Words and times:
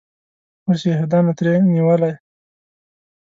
اوس 0.67 0.81
یهودانو 0.91 1.31
ترې 1.37 1.53
نیولی. 1.73 2.13